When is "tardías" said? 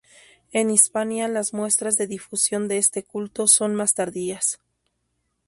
3.93-4.59